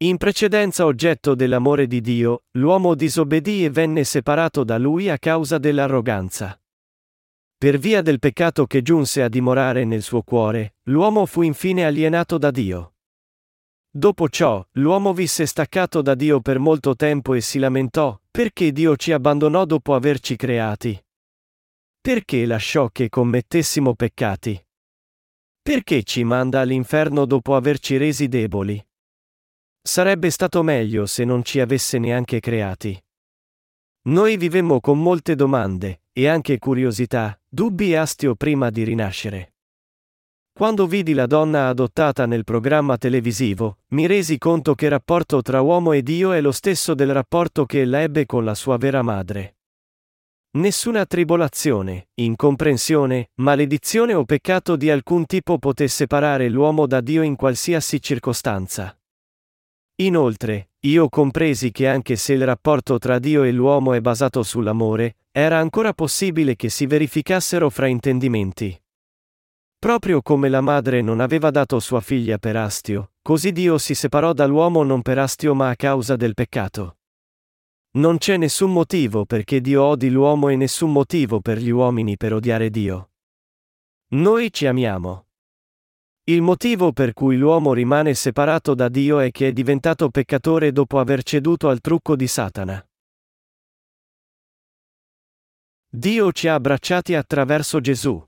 In 0.00 0.16
precedenza 0.16 0.84
oggetto 0.84 1.34
dell'amore 1.34 1.88
di 1.88 2.00
Dio, 2.00 2.44
l'uomo 2.52 2.94
disobbedì 2.94 3.64
e 3.64 3.70
venne 3.70 4.04
separato 4.04 4.62
da 4.62 4.78
lui 4.78 5.08
a 5.08 5.18
causa 5.18 5.58
dell'arroganza. 5.58 6.56
Per 7.58 7.78
via 7.78 8.00
del 8.00 8.20
peccato 8.20 8.68
che 8.68 8.82
giunse 8.82 9.24
a 9.24 9.28
dimorare 9.28 9.84
nel 9.84 10.02
suo 10.02 10.22
cuore, 10.22 10.76
l'uomo 10.84 11.26
fu 11.26 11.42
infine 11.42 11.84
alienato 11.84 12.38
da 12.38 12.52
Dio. 12.52 12.94
Dopo 13.90 14.28
ciò, 14.28 14.64
l'uomo 14.74 15.12
visse 15.12 15.46
staccato 15.46 16.00
da 16.00 16.14
Dio 16.14 16.40
per 16.40 16.60
molto 16.60 16.94
tempo 16.94 17.34
e 17.34 17.40
si 17.40 17.58
lamentò, 17.58 18.16
perché 18.30 18.70
Dio 18.70 18.94
ci 18.94 19.10
abbandonò 19.10 19.64
dopo 19.64 19.96
averci 19.96 20.36
creati? 20.36 20.96
Perché 22.00 22.46
lasciò 22.46 22.88
che 22.90 23.08
commettessimo 23.08 23.94
peccati? 23.94 24.64
Perché 25.60 26.04
ci 26.04 26.22
manda 26.22 26.60
all'inferno 26.60 27.24
dopo 27.24 27.56
averci 27.56 27.96
resi 27.96 28.28
deboli? 28.28 28.87
Sarebbe 29.88 30.28
stato 30.28 30.62
meglio 30.62 31.06
se 31.06 31.24
non 31.24 31.42
ci 31.42 31.60
avesse 31.60 31.98
neanche 31.98 32.40
creati. 32.40 33.02
Noi 34.08 34.36
vivemmo 34.36 34.80
con 34.80 35.00
molte 35.00 35.34
domande, 35.34 36.02
e 36.12 36.28
anche 36.28 36.58
curiosità, 36.58 37.40
dubbi 37.48 37.92
e 37.92 37.96
astio 37.96 38.34
prima 38.34 38.68
di 38.68 38.84
rinascere. 38.84 39.54
Quando 40.52 40.86
vidi 40.86 41.14
la 41.14 41.24
donna 41.24 41.68
adottata 41.68 42.26
nel 42.26 42.44
programma 42.44 42.98
televisivo, 42.98 43.78
mi 43.92 44.06
resi 44.06 44.36
conto 44.36 44.74
che 44.74 44.84
il 44.84 44.90
rapporto 44.90 45.40
tra 45.40 45.62
uomo 45.62 45.92
e 45.92 46.02
Dio 46.02 46.32
è 46.32 46.42
lo 46.42 46.52
stesso 46.52 46.92
del 46.92 47.14
rapporto 47.14 47.64
che 47.64 47.80
ella 47.80 48.02
ebbe 48.02 48.26
con 48.26 48.44
la 48.44 48.54
sua 48.54 48.76
vera 48.76 49.00
madre. 49.00 49.56
Nessuna 50.58 51.06
tribolazione, 51.06 52.08
incomprensione, 52.12 53.30
maledizione 53.36 54.12
o 54.12 54.26
peccato 54.26 54.76
di 54.76 54.90
alcun 54.90 55.24
tipo 55.24 55.58
poté 55.58 55.88
separare 55.88 56.50
l'uomo 56.50 56.86
da 56.86 57.00
Dio 57.00 57.22
in 57.22 57.36
qualsiasi 57.36 58.02
circostanza. 58.02 58.97
Inoltre, 60.00 60.70
io 60.80 61.08
compresi 61.08 61.72
che 61.72 61.88
anche 61.88 62.14
se 62.14 62.34
il 62.34 62.44
rapporto 62.44 62.98
tra 62.98 63.18
Dio 63.18 63.42
e 63.42 63.50
l'uomo 63.50 63.94
è 63.94 64.00
basato 64.00 64.44
sull'amore, 64.44 65.16
era 65.32 65.58
ancora 65.58 65.92
possibile 65.92 66.54
che 66.54 66.68
si 66.68 66.86
verificassero 66.86 67.68
fraintendimenti. 67.68 68.80
Proprio 69.76 70.22
come 70.22 70.48
la 70.48 70.60
madre 70.60 71.02
non 71.02 71.18
aveva 71.18 71.50
dato 71.50 71.80
sua 71.80 72.00
figlia 72.00 72.38
per 72.38 72.56
astio, 72.56 73.12
così 73.22 73.50
Dio 73.50 73.76
si 73.78 73.94
separò 73.94 74.32
dall'uomo 74.32 74.84
non 74.84 75.02
per 75.02 75.18
astio 75.18 75.54
ma 75.54 75.68
a 75.68 75.76
causa 75.76 76.14
del 76.14 76.34
peccato. 76.34 76.98
Non 77.98 78.18
c'è 78.18 78.36
nessun 78.36 78.72
motivo 78.72 79.24
perché 79.24 79.60
Dio 79.60 79.82
odi 79.82 80.10
l'uomo 80.10 80.48
e 80.48 80.56
nessun 80.56 80.92
motivo 80.92 81.40
per 81.40 81.58
gli 81.58 81.70
uomini 81.70 82.16
per 82.16 82.34
odiare 82.34 82.70
Dio. 82.70 83.10
Noi 84.10 84.52
ci 84.52 84.66
amiamo. 84.66 85.27
Il 86.28 86.42
motivo 86.42 86.92
per 86.92 87.14
cui 87.14 87.38
l'uomo 87.38 87.72
rimane 87.72 88.12
separato 88.12 88.74
da 88.74 88.90
Dio 88.90 89.18
è 89.18 89.30
che 89.30 89.48
è 89.48 89.52
diventato 89.52 90.10
peccatore 90.10 90.72
dopo 90.72 90.98
aver 90.98 91.22
ceduto 91.22 91.70
al 91.70 91.80
trucco 91.80 92.16
di 92.16 92.26
Satana. 92.26 92.86
Dio 95.88 96.30
ci 96.32 96.46
ha 96.48 96.52
abbracciati 96.52 97.14
attraverso 97.14 97.80
Gesù. 97.80 98.22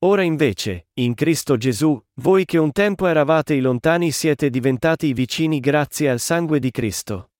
Ora 0.00 0.20
invece, 0.20 0.88
in 0.98 1.14
Cristo 1.14 1.56
Gesù, 1.56 1.98
voi 2.20 2.44
che 2.44 2.58
un 2.58 2.70
tempo 2.70 3.06
eravate 3.06 3.54
i 3.54 3.60
lontani 3.60 4.10
siete 4.10 4.50
diventati 4.50 5.06
i 5.06 5.14
vicini 5.14 5.58
grazie 5.58 6.10
al 6.10 6.20
sangue 6.20 6.58
di 6.58 6.70
Cristo. 6.70 7.30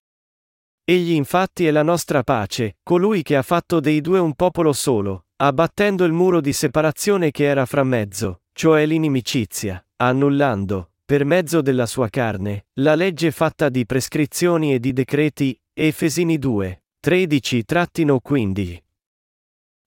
Egli 0.84 1.12
infatti 1.12 1.66
è 1.66 1.70
la 1.70 1.82
nostra 1.82 2.22
pace, 2.22 2.78
colui 2.82 3.20
che 3.20 3.36
ha 3.36 3.42
fatto 3.42 3.78
dei 3.78 4.00
due 4.00 4.20
un 4.20 4.32
popolo 4.32 4.72
solo, 4.72 5.26
abbattendo 5.36 6.04
il 6.04 6.12
muro 6.14 6.40
di 6.40 6.54
separazione 6.54 7.30
che 7.30 7.44
era 7.44 7.66
fra 7.66 7.84
mezzo, 7.84 8.40
cioè 8.60 8.84
l'inimicizia, 8.84 9.82
annullando, 9.96 10.90
per 11.06 11.24
mezzo 11.24 11.62
della 11.62 11.86
sua 11.86 12.10
carne, 12.10 12.66
la 12.74 12.94
legge 12.94 13.30
fatta 13.30 13.70
di 13.70 13.86
prescrizioni 13.86 14.74
e 14.74 14.78
di 14.78 14.92
decreti, 14.92 15.58
Efesini 15.72 16.38
2, 16.38 16.82
13-15. 17.02 18.78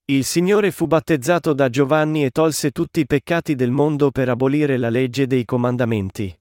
Il 0.06 0.24
Signore 0.24 0.72
fu 0.72 0.88
battezzato 0.88 1.53
da 1.53 1.70
Giovanni 1.70 2.25
e 2.25 2.32
tolse 2.32 2.72
tutti 2.72 3.01
i 3.01 3.06
peccati 3.06 3.53
del 3.53 3.70
mondo 3.70 4.10
per 4.10 4.30
abolire 4.30 4.77
la 4.77 4.89
legge 4.89 5.27
dei 5.27 5.46
comandamenti. 5.46 6.36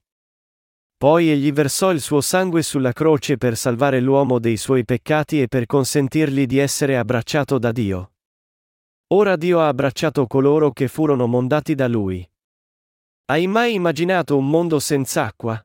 Poi 0.97 1.29
egli 1.29 1.53
versò 1.53 1.91
il 1.91 2.01
suo 2.01 2.19
sangue 2.19 2.63
sulla 2.63 2.93
croce 2.93 3.37
per 3.37 3.55
salvare 3.55 3.99
l'uomo 3.99 4.39
dei 4.39 4.57
suoi 4.57 4.85
peccati 4.85 5.39
e 5.39 5.47
per 5.47 5.67
consentirgli 5.67 6.47
di 6.47 6.57
essere 6.57 6.97
abbracciato 6.97 7.59
da 7.59 7.71
Dio. 7.71 8.12
Ora 9.07 9.35
Dio 9.35 9.59
ha 9.59 9.67
abbracciato 9.67 10.25
coloro 10.27 10.71
che 10.71 10.87
furono 10.87 11.27
mondati 11.27 11.75
da 11.75 11.87
lui. 11.87 12.27
Hai 13.25 13.47
mai 13.47 13.73
immaginato 13.73 14.37
un 14.37 14.49
mondo 14.49 14.79
senza 14.79 15.25
acqua? 15.25 15.63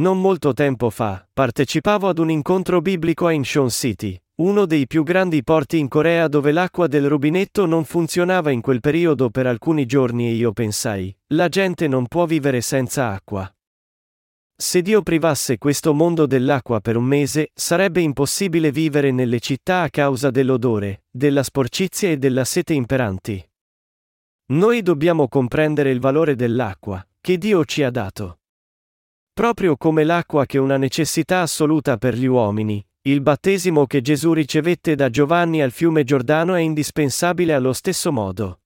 Non 0.00 0.20
molto 0.20 0.52
tempo 0.52 0.88
fa, 0.90 1.26
partecipavo 1.32 2.08
ad 2.08 2.18
un 2.18 2.30
incontro 2.30 2.80
biblico 2.80 3.26
a 3.26 3.32
Incheon 3.32 3.68
City, 3.70 4.20
uno 4.36 4.64
dei 4.64 4.86
più 4.86 5.02
grandi 5.02 5.42
porti 5.42 5.78
in 5.78 5.88
Corea 5.88 6.28
dove 6.28 6.52
l'acqua 6.52 6.86
del 6.86 7.08
rubinetto 7.08 7.66
non 7.66 7.84
funzionava 7.84 8.50
in 8.50 8.62
quel 8.62 8.80
periodo 8.80 9.28
per 9.28 9.46
alcuni 9.46 9.84
giorni 9.84 10.28
e 10.28 10.32
io 10.32 10.52
pensai, 10.52 11.14
la 11.28 11.48
gente 11.48 11.88
non 11.88 12.06
può 12.06 12.24
vivere 12.24 12.60
senza 12.62 13.10
acqua. 13.10 13.52
Se 14.60 14.82
Dio 14.82 15.00
privasse 15.00 15.56
questo 15.56 15.94
mondo 15.94 16.26
dell'acqua 16.26 16.80
per 16.80 16.98
un 16.98 17.04
mese, 17.04 17.50
sarebbe 17.54 18.02
impossibile 18.02 18.70
vivere 18.70 19.10
nelle 19.10 19.40
città 19.40 19.80
a 19.80 19.88
causa 19.88 20.30
dell'odore, 20.30 21.04
della 21.10 21.42
sporcizia 21.42 22.10
e 22.10 22.18
della 22.18 22.44
sete 22.44 22.74
imperanti. 22.74 23.42
Noi 24.48 24.82
dobbiamo 24.82 25.28
comprendere 25.28 25.90
il 25.90 25.98
valore 25.98 26.34
dell'acqua, 26.34 27.02
che 27.22 27.38
Dio 27.38 27.64
ci 27.64 27.82
ha 27.82 27.90
dato. 27.90 28.40
Proprio 29.32 29.78
come 29.78 30.04
l'acqua 30.04 30.44
che 30.44 30.58
è 30.58 30.60
una 30.60 30.76
necessità 30.76 31.40
assoluta 31.40 31.96
per 31.96 32.14
gli 32.14 32.26
uomini, 32.26 32.86
il 33.04 33.22
battesimo 33.22 33.86
che 33.86 34.02
Gesù 34.02 34.34
ricevette 34.34 34.94
da 34.94 35.08
Giovanni 35.08 35.62
al 35.62 35.70
fiume 35.70 36.04
Giordano 36.04 36.52
è 36.52 36.60
indispensabile 36.60 37.54
allo 37.54 37.72
stesso 37.72 38.12
modo. 38.12 38.59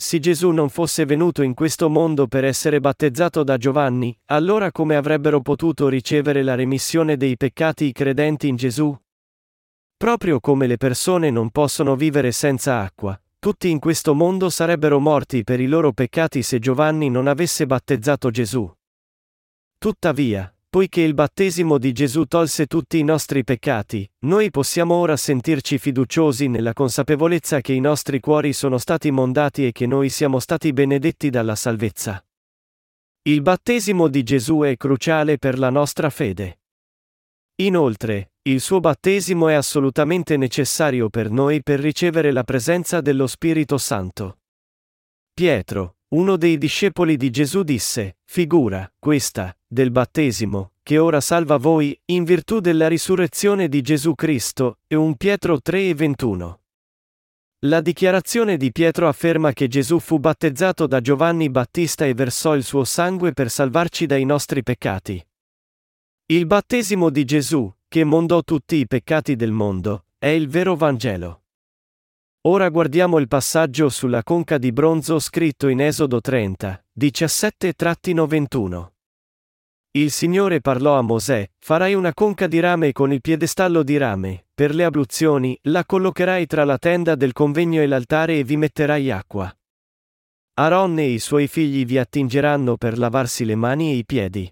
Se 0.00 0.18
Gesù 0.18 0.48
non 0.48 0.70
fosse 0.70 1.04
venuto 1.04 1.42
in 1.42 1.52
questo 1.52 1.90
mondo 1.90 2.26
per 2.26 2.42
essere 2.42 2.80
battezzato 2.80 3.44
da 3.44 3.58
Giovanni, 3.58 4.18
allora 4.30 4.72
come 4.72 4.96
avrebbero 4.96 5.42
potuto 5.42 5.88
ricevere 5.88 6.42
la 6.42 6.54
remissione 6.54 7.18
dei 7.18 7.36
peccati 7.36 7.84
i 7.84 7.92
credenti 7.92 8.48
in 8.48 8.56
Gesù? 8.56 8.98
Proprio 9.98 10.40
come 10.40 10.66
le 10.66 10.78
persone 10.78 11.28
non 11.28 11.50
possono 11.50 11.96
vivere 11.96 12.32
senza 12.32 12.80
acqua, 12.80 13.20
tutti 13.38 13.68
in 13.68 13.78
questo 13.78 14.14
mondo 14.14 14.48
sarebbero 14.48 14.98
morti 15.00 15.44
per 15.44 15.60
i 15.60 15.66
loro 15.66 15.92
peccati 15.92 16.42
se 16.42 16.58
Giovanni 16.58 17.10
non 17.10 17.26
avesse 17.26 17.66
battezzato 17.66 18.30
Gesù. 18.30 18.72
Tuttavia, 19.76 20.50
Poiché 20.70 21.00
il 21.00 21.14
battesimo 21.14 21.78
di 21.78 21.90
Gesù 21.90 22.26
tolse 22.26 22.66
tutti 22.66 22.96
i 23.00 23.02
nostri 23.02 23.42
peccati, 23.42 24.08
noi 24.20 24.50
possiamo 24.50 24.94
ora 24.94 25.16
sentirci 25.16 25.78
fiduciosi 25.78 26.46
nella 26.46 26.72
consapevolezza 26.74 27.60
che 27.60 27.72
i 27.72 27.80
nostri 27.80 28.20
cuori 28.20 28.52
sono 28.52 28.78
stati 28.78 29.10
mondati 29.10 29.66
e 29.66 29.72
che 29.72 29.86
noi 29.86 30.10
siamo 30.10 30.38
stati 30.38 30.72
benedetti 30.72 31.28
dalla 31.28 31.56
salvezza. 31.56 32.24
Il 33.22 33.42
battesimo 33.42 34.06
di 34.06 34.22
Gesù 34.22 34.60
è 34.60 34.76
cruciale 34.76 35.38
per 35.38 35.58
la 35.58 35.70
nostra 35.70 36.08
fede. 36.08 36.60
Inoltre, 37.56 38.34
il 38.42 38.60
suo 38.60 38.78
battesimo 38.78 39.48
è 39.48 39.54
assolutamente 39.54 40.36
necessario 40.36 41.10
per 41.10 41.32
noi 41.32 41.64
per 41.64 41.80
ricevere 41.80 42.30
la 42.30 42.44
presenza 42.44 43.00
dello 43.00 43.26
Spirito 43.26 43.76
Santo. 43.76 44.38
Pietro, 45.34 45.96
uno 46.10 46.36
dei 46.36 46.58
discepoli 46.58 47.16
di 47.16 47.30
Gesù 47.30 47.64
disse, 47.64 48.18
figura, 48.24 48.88
questa, 49.00 49.52
del 49.72 49.92
battesimo, 49.92 50.72
che 50.82 50.98
ora 50.98 51.20
salva 51.20 51.56
voi, 51.56 51.96
in 52.06 52.24
virtù 52.24 52.58
della 52.58 52.88
risurrezione 52.88 53.68
di 53.68 53.82
Gesù 53.82 54.16
Cristo, 54.16 54.78
e 54.88 54.96
1 54.96 55.14
Pietro 55.14 55.60
3 55.60 55.90
e 55.90 55.94
21. 55.94 56.60
La 57.66 57.80
dichiarazione 57.80 58.56
di 58.56 58.72
Pietro 58.72 59.06
afferma 59.06 59.52
che 59.52 59.68
Gesù 59.68 60.00
fu 60.00 60.18
battezzato 60.18 60.88
da 60.88 61.00
Giovanni 61.00 61.50
Battista 61.50 62.04
e 62.04 62.14
versò 62.14 62.56
il 62.56 62.64
suo 62.64 62.82
sangue 62.82 63.32
per 63.32 63.48
salvarci 63.48 64.06
dai 64.06 64.24
nostri 64.24 64.64
peccati. 64.64 65.24
Il 66.26 66.46
battesimo 66.46 67.08
di 67.08 67.24
Gesù, 67.24 67.72
che 67.86 68.02
mondò 68.02 68.42
tutti 68.42 68.74
i 68.76 68.88
peccati 68.88 69.36
del 69.36 69.52
mondo, 69.52 70.06
è 70.18 70.28
il 70.28 70.48
vero 70.48 70.74
Vangelo. 70.74 71.42
Ora 72.48 72.68
guardiamo 72.70 73.18
il 73.18 73.28
passaggio 73.28 73.88
sulla 73.88 74.24
conca 74.24 74.58
di 74.58 74.72
bronzo 74.72 75.20
scritto 75.20 75.68
in 75.68 75.80
Esodo 75.80 76.20
30, 76.20 76.84
17-21. 76.98 78.90
Il 79.92 80.12
Signore 80.12 80.60
parlò 80.60 80.96
a 80.96 81.02
Mosè, 81.02 81.50
farai 81.58 81.94
una 81.94 82.14
conca 82.14 82.46
di 82.46 82.60
rame 82.60 82.92
con 82.92 83.12
il 83.12 83.20
piedestallo 83.20 83.82
di 83.82 83.96
rame, 83.96 84.44
per 84.54 84.72
le 84.72 84.84
abluzioni, 84.84 85.58
la 85.62 85.84
collocherai 85.84 86.46
tra 86.46 86.62
la 86.62 86.78
tenda 86.78 87.16
del 87.16 87.32
convegno 87.32 87.82
e 87.82 87.88
l'altare 87.88 88.38
e 88.38 88.44
vi 88.44 88.56
metterai 88.56 89.10
acqua. 89.10 89.52
Aaron 90.54 90.96
e 91.00 91.06
i 91.06 91.18
suoi 91.18 91.48
figli 91.48 91.84
vi 91.84 91.98
attingeranno 91.98 92.76
per 92.76 92.98
lavarsi 92.98 93.44
le 93.44 93.56
mani 93.56 93.90
e 93.90 93.96
i 93.96 94.04
piedi. 94.04 94.48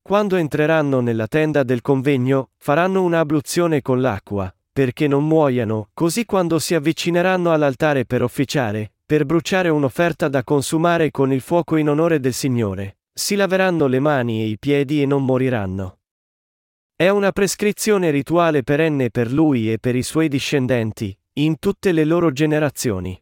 Quando 0.00 0.36
entreranno 0.36 1.00
nella 1.00 1.26
tenda 1.26 1.64
del 1.64 1.82
convegno, 1.82 2.50
faranno 2.58 3.02
una 3.02 3.18
abluzione 3.18 3.82
con 3.82 4.00
l'acqua, 4.00 4.54
perché 4.72 5.08
non 5.08 5.26
muoiano, 5.26 5.88
così 5.92 6.24
quando 6.24 6.60
si 6.60 6.76
avvicineranno 6.76 7.50
all'altare 7.50 8.04
per 8.04 8.22
officiare, 8.22 8.92
per 9.04 9.24
bruciare 9.24 9.68
un'offerta 9.68 10.28
da 10.28 10.44
consumare 10.44 11.10
con 11.10 11.32
il 11.32 11.40
fuoco 11.40 11.74
in 11.74 11.88
onore 11.88 12.20
del 12.20 12.34
Signore, 12.34 12.97
si 13.18 13.34
laveranno 13.34 13.88
le 13.88 13.98
mani 13.98 14.42
e 14.42 14.46
i 14.46 14.58
piedi 14.58 15.02
e 15.02 15.06
non 15.06 15.24
moriranno. 15.24 15.98
È 16.94 17.08
una 17.08 17.32
prescrizione 17.32 18.10
rituale 18.10 18.62
perenne 18.62 19.10
per 19.10 19.32
lui 19.32 19.72
e 19.72 19.80
per 19.80 19.96
i 19.96 20.04
suoi 20.04 20.28
discendenti, 20.28 21.16
in 21.34 21.58
tutte 21.58 21.90
le 21.90 22.04
loro 22.04 22.30
generazioni. 22.30 23.20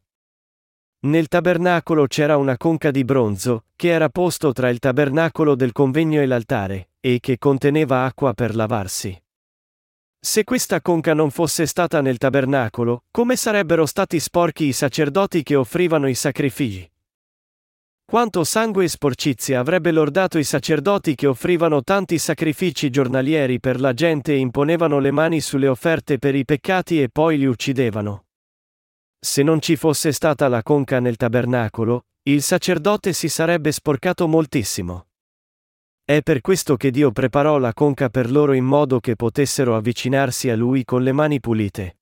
Nel 1.07 1.29
tabernacolo 1.29 2.07
c'era 2.07 2.37
una 2.37 2.59
conca 2.59 2.91
di 2.91 3.05
bronzo, 3.05 3.67
che 3.75 3.89
era 3.89 4.11
posto 4.11 4.53
tra 4.53 4.69
il 4.69 4.79
tabernacolo 4.79 5.55
del 5.55 5.73
convegno 5.73 6.21
e 6.21 6.27
l'altare, 6.27 6.91
e 7.01 7.19
che 7.19 7.39
conteneva 7.39 8.05
acqua 8.05 8.35
per 8.35 8.55
lavarsi. 8.55 9.19
Se 10.21 10.45
questa 10.45 10.83
conca 10.83 11.15
non 11.15 11.31
fosse 11.31 11.65
stata 11.65 12.03
nel 12.03 12.19
tabernacolo, 12.19 13.05
come 13.11 13.37
sarebbero 13.37 13.87
stati 13.87 14.21
sporchi 14.21 14.67
i 14.67 14.73
sacerdoti 14.73 15.43
che 15.43 15.55
offrivano 15.55 16.07
i 16.07 16.15
sacrifici? 16.15 16.87
Quanto 18.09 18.45
sangue 18.45 18.85
e 18.85 18.89
sporcizia 18.89 19.59
avrebbe 19.59 19.91
lordato 19.91 20.39
i 20.39 20.45
sacerdoti 20.45 21.17
che 21.17 21.27
offrivano 21.27 21.83
tanti 21.83 22.19
sacrifici 22.19 22.89
giornalieri 22.89 23.59
per 23.59 23.81
la 23.81 23.93
gente 23.95 24.33
e 24.33 24.37
imponevano 24.37 25.01
le 25.01 25.11
mani 25.11 25.41
sulle 25.41 25.67
offerte 25.67 26.19
per 26.19 26.37
i 26.37 26.45
peccati 26.45 27.03
e 27.03 27.09
poi 27.09 27.37
li 27.37 27.47
uccidevano. 27.47 28.27
Se 29.19 29.43
non 29.43 29.61
ci 29.61 29.75
fosse 29.75 30.13
stata 30.13 30.47
la 30.47 30.63
conca 30.63 31.01
nel 31.01 31.17
tabernacolo, 31.17 32.05
il 32.29 32.43
sacerdote 32.43 33.13
si 33.13 33.29
sarebbe 33.29 33.73
sporcato 33.73 34.29
moltissimo. 34.29 35.09
È 36.05 36.23
per 36.23 36.41
questo 36.43 36.77
che 36.77 36.93
Dio 36.93 37.11
preparò 37.11 37.59
la 37.59 37.73
conca 37.73 38.09
per 38.09 38.31
loro 38.31 38.53
in 38.53 38.65
modo 38.65 39.01
che 39.01 39.17
potessero 39.17 39.75
avvicinarsi 39.75 40.49
a 40.49 40.55
Lui 40.55 40.85
con 40.85 41.03
le 41.03 41.11
mani 41.11 41.41
pulite. 41.41 41.96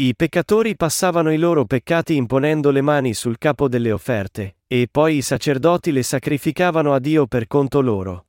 I 0.00 0.16
peccatori 0.16 0.76
passavano 0.76 1.30
i 1.30 1.36
loro 1.36 1.66
peccati 1.66 2.16
imponendo 2.16 2.70
le 2.70 2.80
mani 2.80 3.12
sul 3.12 3.36
capo 3.36 3.68
delle 3.68 3.92
offerte, 3.92 4.56
e 4.66 4.88
poi 4.90 5.16
i 5.16 5.20
sacerdoti 5.20 5.92
le 5.92 6.02
sacrificavano 6.02 6.94
a 6.94 6.98
Dio 6.98 7.26
per 7.26 7.46
conto 7.46 7.82
loro. 7.82 8.28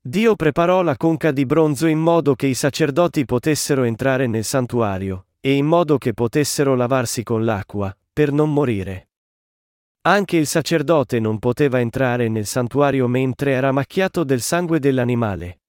Dio 0.00 0.36
preparò 0.36 0.80
la 0.80 0.96
conca 0.96 1.32
di 1.32 1.44
bronzo 1.44 1.86
in 1.86 1.98
modo 1.98 2.34
che 2.34 2.46
i 2.46 2.54
sacerdoti 2.54 3.26
potessero 3.26 3.82
entrare 3.82 4.26
nel 4.26 4.44
santuario, 4.44 5.26
e 5.38 5.52
in 5.52 5.66
modo 5.66 5.98
che 5.98 6.14
potessero 6.14 6.74
lavarsi 6.74 7.22
con 7.24 7.44
l'acqua, 7.44 7.94
per 8.10 8.32
non 8.32 8.50
morire. 8.50 9.10
Anche 10.06 10.38
il 10.38 10.46
sacerdote 10.46 11.20
non 11.20 11.38
poteva 11.38 11.78
entrare 11.78 12.28
nel 12.28 12.46
santuario 12.46 13.06
mentre 13.06 13.52
era 13.52 13.70
macchiato 13.70 14.24
del 14.24 14.40
sangue 14.40 14.78
dell'animale. 14.78 15.59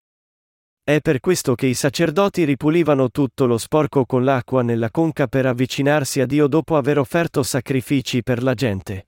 È 0.84 1.00
per 1.00 1.20
questo 1.20 1.54
che 1.54 1.68
i 1.68 1.76
sacerdoti 1.76 2.44
ripulivano 2.44 3.12
tutto 3.12 3.46
lo 3.46 3.60
sporco 3.60 4.06
con 4.06 4.24
l'acqua 4.24 4.64
nella 4.64 4.90
conca 4.90 5.28
per 5.28 5.46
avvicinarsi 5.46 6.22
a 6.22 6.26
Dio 6.26 6.48
dopo 6.48 6.76
aver 6.76 6.98
offerto 6.98 7.44
sacrifici 7.44 8.24
per 8.24 8.42
la 8.42 8.56
gente. 8.56 9.08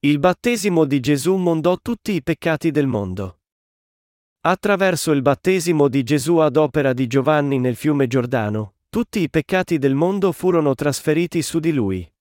Il 0.00 0.18
battesimo 0.18 0.84
di 0.84 0.98
Gesù 0.98 1.36
mondò 1.36 1.78
tutti 1.80 2.12
i 2.12 2.22
peccati 2.22 2.72
del 2.72 2.88
mondo. 2.88 3.38
Attraverso 4.40 5.12
il 5.12 5.22
battesimo 5.22 5.88
di 5.88 6.02
Gesù 6.02 6.38
ad 6.38 6.56
opera 6.56 6.92
di 6.92 7.06
Giovanni 7.06 7.58
nel 7.58 7.76
fiume 7.76 8.08
Giordano, 8.08 8.74
tutti 8.90 9.20
i 9.20 9.30
peccati 9.30 9.78
del 9.78 9.94
mondo 9.94 10.32
furono 10.32 10.74
trasferiti 10.74 11.40
su 11.40 11.60
di 11.60 11.72
lui. 11.72 12.13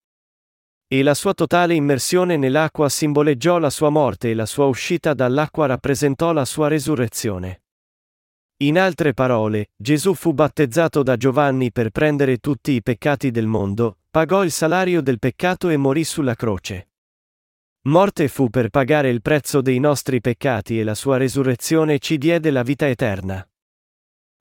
E 0.94 1.02
la 1.02 1.16
sua 1.16 1.34
totale 1.34 1.74
immersione 1.74 2.38
nell'acqua 2.38 2.88
simboleggiò 2.88 3.58
la 3.58 3.72
sua 3.72 3.90
morte 3.90 4.30
e 4.30 4.36
la 4.36 4.46
sua 4.46 4.66
uscita 4.66 5.16
dall'acqua 5.16 5.66
rappresentò 5.66 6.34
la 6.34 6.46
sua 6.46 6.68
resurrezione. 6.68 7.64
In 8.58 8.78
altre 8.78 9.16
parole, 9.16 9.72
Gesù 9.76 10.14
fu 10.14 10.34
battezzato 10.34 11.02
da 11.02 11.18
Giovanni 11.18 11.72
per 11.72 11.90
prendere 11.90 12.38
tutti 12.38 12.74
i 12.74 12.84
peccati 12.84 13.32
del 13.32 13.48
mondo, 13.48 14.02
pagò 14.12 14.44
il 14.44 14.52
salario 14.52 15.02
del 15.02 15.18
peccato 15.18 15.70
e 15.70 15.78
morì 15.78 16.04
sulla 16.04 16.36
croce. 16.36 16.90
Morte 17.88 18.28
fu 18.28 18.52
per 18.52 18.70
pagare 18.70 19.10
il 19.10 19.24
prezzo 19.24 19.62
dei 19.62 19.80
nostri 19.80 20.22
peccati 20.22 20.80
e 20.80 20.84
la 20.84 20.94
sua 20.94 21.18
resurrezione 21.18 21.98
ci 21.98 22.20
diede 22.20 22.52
la 22.52 22.62
vita 22.62 22.88
eterna. 22.88 23.44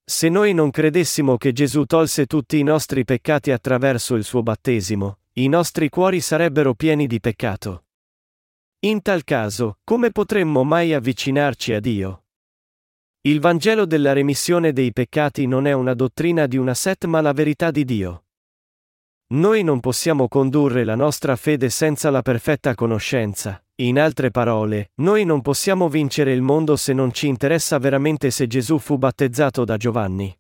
Se 0.04 0.28
noi 0.28 0.52
non 0.52 0.70
credessimo 0.70 1.38
che 1.38 1.52
Gesù 1.52 1.86
tolse 1.86 2.26
tutti 2.26 2.58
i 2.58 2.62
nostri 2.62 3.04
peccati 3.04 3.52
attraverso 3.52 4.16
il 4.16 4.24
suo 4.24 4.42
battesimo, 4.42 5.16
i 5.34 5.48
nostri 5.48 5.88
cuori 5.88 6.20
sarebbero 6.20 6.74
pieni 6.74 7.06
di 7.06 7.18
peccato. 7.18 7.84
In 8.80 9.00
tal 9.00 9.24
caso, 9.24 9.78
come 9.82 10.10
potremmo 10.10 10.62
mai 10.62 10.92
avvicinarci 10.92 11.72
a 11.72 11.80
Dio? 11.80 12.24
Il 13.22 13.40
Vangelo 13.40 13.86
della 13.86 14.12
remissione 14.12 14.74
dei 14.74 14.92
peccati 14.92 15.46
non 15.46 15.66
è 15.66 15.72
una 15.72 15.94
dottrina 15.94 16.46
di 16.46 16.58
una 16.58 16.74
set 16.74 17.06
ma 17.06 17.22
la 17.22 17.32
verità 17.32 17.70
di 17.70 17.86
Dio. 17.86 18.24
Noi 19.28 19.62
non 19.62 19.80
possiamo 19.80 20.28
condurre 20.28 20.84
la 20.84 20.96
nostra 20.96 21.34
fede 21.36 21.70
senza 21.70 22.10
la 22.10 22.20
perfetta 22.20 22.74
conoscenza, 22.74 23.64
in 23.76 23.98
altre 23.98 24.30
parole, 24.30 24.90
noi 24.96 25.24
non 25.24 25.40
possiamo 25.40 25.88
vincere 25.88 26.34
il 26.34 26.42
mondo 26.42 26.76
se 26.76 26.92
non 26.92 27.10
ci 27.10 27.26
interessa 27.28 27.78
veramente 27.78 28.30
se 28.30 28.46
Gesù 28.46 28.78
fu 28.78 28.98
battezzato 28.98 29.64
da 29.64 29.78
Giovanni. 29.78 30.36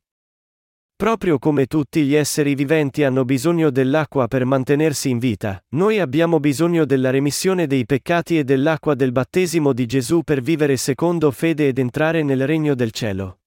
Proprio 1.02 1.40
come 1.40 1.66
tutti 1.66 2.04
gli 2.04 2.14
esseri 2.14 2.54
viventi 2.54 3.02
hanno 3.02 3.24
bisogno 3.24 3.70
dell'acqua 3.70 4.28
per 4.28 4.44
mantenersi 4.44 5.10
in 5.10 5.18
vita, 5.18 5.60
noi 5.70 5.98
abbiamo 5.98 6.38
bisogno 6.38 6.84
della 6.84 7.10
remissione 7.10 7.66
dei 7.66 7.84
peccati 7.86 8.38
e 8.38 8.44
dell'acqua 8.44 8.94
del 8.94 9.10
battesimo 9.10 9.72
di 9.72 9.84
Gesù 9.86 10.22
per 10.22 10.40
vivere 10.40 10.76
secondo 10.76 11.32
fede 11.32 11.66
ed 11.66 11.80
entrare 11.80 12.22
nel 12.22 12.46
regno 12.46 12.76
del 12.76 12.92
cielo. 12.92 13.40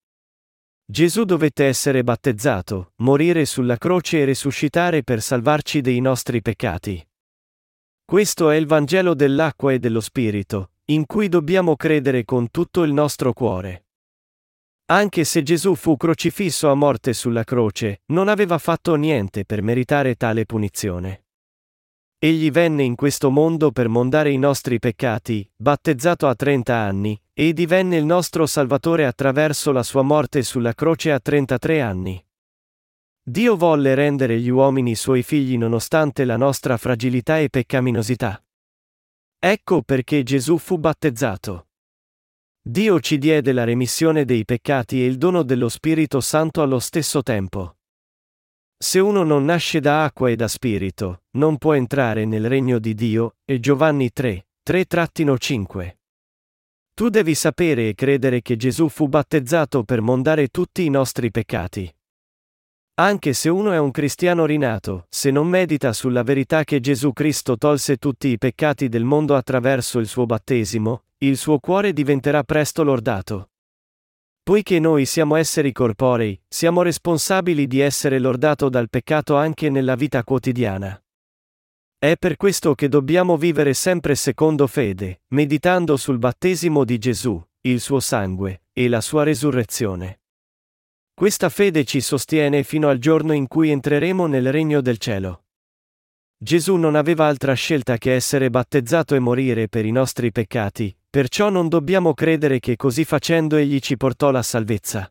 Gesù 0.86 1.24
dovette 1.24 1.64
essere 1.64 2.04
battezzato, 2.04 2.92
morire 2.98 3.46
sulla 3.46 3.78
croce 3.78 4.20
e 4.20 4.26
risuscitare 4.26 5.04
per 5.04 5.22
salvarci 5.22 5.80
dei 5.80 6.02
nostri 6.02 6.42
peccati. 6.42 7.08
Questo 8.04 8.50
è 8.50 8.58
il 8.58 8.66
Vangelo 8.66 9.14
dell'acqua 9.14 9.72
e 9.72 9.80
dello 9.80 10.02
Spirito, 10.02 10.72
in 10.88 11.06
cui 11.06 11.30
dobbiamo 11.30 11.78
credere 11.78 12.26
con 12.26 12.52
tutto 12.52 12.84
il 12.84 12.92
nostro 12.92 13.32
cuore. 13.32 13.85
Anche 14.88 15.24
se 15.24 15.42
Gesù 15.42 15.74
fu 15.74 15.98
crocifisso 15.98 16.70
a 16.70 16.75
morte 16.75 17.13
sulla 17.13 17.44
croce, 17.44 18.01
non 18.08 18.27
aveva 18.27 18.60
fatto 18.60 18.94
niente 18.94 19.44
per 19.44 19.63
meritare 19.63 20.13
tale 20.13 20.46
punizione. 20.46 21.24
Egli 22.20 22.51
venne 22.51 22.84
in 22.84 22.94
questo 22.94 23.32
mondo 23.32 23.72
per 23.72 23.88
mondare 23.88 24.30
i 24.30 24.38
nostri 24.38 24.77
peccati, 24.77 25.50
battezzato 25.56 26.27
a 26.27 26.36
30 26.36 26.75
anni, 26.75 27.20
e 27.34 27.51
divenne 27.54 27.98
il 27.98 28.06
nostro 28.06 28.46
Salvatore 28.46 29.08
attraverso 29.08 29.72
la 29.72 29.82
sua 29.82 30.04
morte 30.04 30.44
sulla 30.44 30.74
croce 30.74 31.12
a 31.12 31.20
33 31.20 31.82
anni. 31.82 32.24
Dio 33.24 33.56
volle 33.56 33.96
rendere 33.96 34.39
gli 34.39 34.50
uomini 34.50 34.94
suoi 34.94 35.24
figli 35.24 35.58
nonostante 35.58 36.25
la 36.25 36.38
nostra 36.38 36.77
fragilità 36.77 37.39
e 37.39 37.50
peccaminosità. 37.50 38.39
Ecco 39.39 39.82
perché 39.82 40.22
Gesù 40.22 40.60
fu 40.60 40.77
battezzato. 40.77 41.64
Dio 42.67 43.00
ci 43.00 43.19
diede 43.19 43.51
la 43.51 43.63
remissione 43.63 44.25
dei 44.25 44.43
peccati 44.43 45.00
e 45.00 45.05
il 45.05 45.19
dono 45.19 45.43
dello 45.43 45.69
Spirito 45.69 46.19
Santo 46.19 46.63
allo 46.63 46.79
stesso 46.79 47.22
tempo. 47.22 47.77
Se 48.75 48.98
uno 48.98 49.22
non 49.22 49.45
nasce 49.45 49.79
da 49.79 50.03
acqua 50.03 50.31
e 50.31 50.36
da 50.36 50.48
spirito, 50.48 51.25
non 51.38 51.60
può 51.60 51.75
entrare 51.75 52.25
nel 52.25 52.50
regno 52.50 52.79
di 52.79 52.95
Dio, 52.95 53.36
e 53.45 53.60
Giovanni 53.60 54.12
3, 54.12 54.48
3-5. 54.67 55.98
Tu 56.95 57.10
devi 57.10 57.36
sapere 57.36 57.89
e 57.89 57.93
credere 57.93 58.41
che 58.41 58.55
Gesù 58.55 58.89
fu 58.89 59.07
battezzato 59.07 59.84
per 59.84 60.01
mondare 60.01 60.48
tutti 60.48 60.84
i 60.86 60.89
nostri 60.89 61.29
peccati. 61.29 61.95
Anche 62.95 63.34
se 63.34 63.47
uno 63.49 63.73
è 63.73 63.78
un 63.78 63.91
cristiano 63.91 64.47
rinato, 64.47 65.06
se 65.10 65.30
non 65.30 65.47
medita 65.47 65.93
sulla 65.93 66.23
verità 66.23 66.63
che 66.63 66.80
Gesù 66.80 67.13
Cristo 67.13 67.58
tolse 67.58 67.97
tutti 67.97 68.30
i 68.30 68.39
peccati 68.39 68.89
del 68.89 69.04
mondo 69.04 69.36
attraverso 69.36 69.99
il 69.99 70.08
suo 70.08 70.25
battesimo, 70.25 71.05
il 71.19 71.38
suo 71.38 71.60
cuore 71.60 71.93
diventerà 71.93 72.43
presto 72.43 72.84
lordato. 72.84 73.51
Poiché 74.43 74.80
noi 74.80 75.06
siamo 75.06 75.38
esseri 75.38 75.71
corporei, 75.71 76.39
siamo 76.47 76.82
responsabili 76.82 77.67
di 77.67 77.80
essere 77.80 78.19
lordato 78.19 78.67
dal 78.67 78.89
peccato 78.89 79.36
anche 79.36 79.69
nella 79.69 79.95
vita 79.95 80.23
quotidiana. 80.23 81.01
È 81.97 82.17
per 82.17 82.36
questo 82.36 82.75
che 82.75 82.89
dobbiamo 82.89 83.38
vivere 83.38 83.73
sempre 83.73 84.13
secondo 84.15 84.67
fede, 84.67 85.21
meditando 85.30 85.97
sul 85.97 86.19
battesimo 86.19 86.84
di 86.84 86.97
Gesù, 86.97 87.43
il 87.62 87.80
suo 87.80 87.99
sangue, 88.01 88.63
e 88.73 88.89
la 88.89 89.01
sua 89.01 89.23
resurrezione. 89.23 90.19
Questa 91.13 91.47
fede 91.47 91.86
ci 91.86 92.01
sostiene 92.01 92.63
fino 92.63 92.89
al 92.89 92.99
giorno 92.99 93.32
in 93.32 93.47
cui 93.47 93.71
entreremo 93.71 94.28
nel 94.28 94.51
regno 94.51 94.82
del 94.82 94.97
cielo. 94.97 95.45
Gesù 96.38 96.75
non 96.75 96.95
aveva 96.95 97.25
altra 97.25 97.54
scelta 97.54 97.97
che 97.97 98.13
essere 98.13 98.49
battezzato 98.49 99.15
e 99.15 99.19
morire 99.19 99.69
per 99.69 99.86
i 99.86 99.91
nostri 99.91 100.32
peccati, 100.32 100.95
Perciò 101.15 101.49
non 101.49 101.69
dobbiamo 101.69 102.13
credere 102.13 102.60
che 102.60 102.75
così 102.75 103.06
facendo 103.06 103.56
egli 103.56 103.80
ci 103.80 103.95
portò 103.95 104.32
la 104.32 104.41
salvezza. 104.41 105.10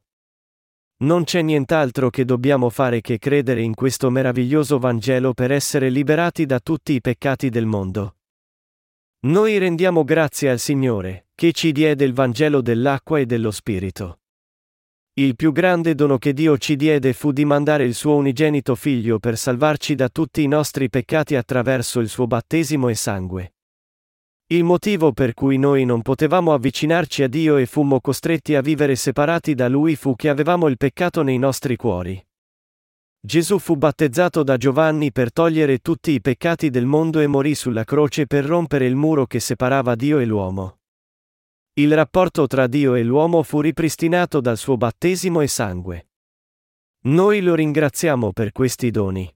Non 0.99 1.25
c'è 1.25 1.41
nient'altro 1.41 2.11
che 2.11 2.27
dobbiamo 2.27 2.69
fare 2.69 3.01
che 3.01 3.17
credere 3.17 3.63
in 3.63 3.73
questo 3.73 4.11
meraviglioso 4.11 4.79
Vangelo 4.79 5.33
per 5.33 5.51
essere 5.51 5.89
liberati 5.89 6.45
da 6.45 6.61
tutti 6.61 6.93
i 6.93 7.01
peccati 7.01 7.49
del 7.49 7.65
mondo. 7.65 8.17
Noi 9.21 9.57
rendiamo 9.57 10.05
grazie 10.05 10.51
al 10.51 10.59
Signore, 10.59 11.29
che 11.35 11.53
ci 11.53 11.73
diede 11.73 12.05
il 12.05 12.13
Vangelo 12.13 12.61
dell'acqua 12.61 13.19
e 13.19 13.25
dello 13.25 13.51
Spirito. 13.51 14.19
Il 15.15 15.37
più 15.37 15.53
grande 15.53 15.95
dono 15.95 16.19
che 16.19 16.35
Dio 16.35 16.59
ci 16.59 16.77
diede 16.77 17.15
fu 17.15 17.33
di 17.33 17.47
mandare 17.47 17.85
il 17.85 17.95
suo 17.95 18.15
unigenito 18.17 18.75
figlio 18.75 19.19
per 19.19 19.39
salvarci 19.39 19.95
da 19.95 20.11
tutti 20.11 20.43
i 20.43 20.49
nostri 20.49 20.91
peccati 20.91 21.35
attraverso 21.35 21.99
il 22.01 22.11
suo 22.11 22.27
battesimo 22.27 22.91
e 22.91 22.95
sangue. 22.95 23.54
Il 24.49 24.63
motivo 24.63 25.13
per 25.13 25.33
cui 25.33 25.57
noi 25.57 25.87
non 25.87 26.03
potevamo 26.03 26.53
avvicinarci 26.53 27.23
a 27.23 27.29
Dio 27.29 27.57
e 27.57 27.65
fummo 27.65 28.01
costretti 28.01 28.55
a 28.55 28.61
vivere 28.61 28.95
separati 28.95 29.55
da 29.55 29.69
Lui 29.69 29.97
fu 29.97 30.15
che 30.17 30.29
avevamo 30.29 30.69
il 30.69 30.77
peccato 30.77 31.23
nei 31.23 31.39
nostri 31.39 31.77
cuori. 31.77 32.23
Gesù 33.19 33.59
fu 33.59 33.77
battezzato 33.77 34.43
da 34.43 34.59
Giovanni 34.59 35.13
per 35.13 35.33
togliere 35.33 35.79
tutti 35.79 36.11
i 36.11 36.21
peccati 36.21 36.69
del 36.69 36.85
mondo 36.85 37.21
e 37.21 37.27
morì 37.27 37.55
sulla 37.55 37.85
croce 37.85 38.27
per 38.27 38.45
rompere 38.45 38.85
il 38.85 38.97
muro 38.97 39.27
che 39.27 39.41
separava 39.41 39.95
Dio 39.95 40.19
e 40.19 40.27
l'uomo. 40.27 40.81
Il 41.73 41.95
rapporto 41.95 42.47
tra 42.47 42.67
Dio 42.67 42.95
e 42.97 43.03
l'uomo 43.03 43.43
fu 43.43 43.63
ripristinato 43.63 44.43
dal 44.43 44.59
suo 44.59 44.77
battesimo 44.77 45.41
e 45.41 45.49
sangue. 45.49 46.09
Noi 47.05 47.41
lo 47.41 47.55
ringraziamo 47.55 48.33
per 48.35 48.53
questi 48.53 48.91
doni. 48.91 49.34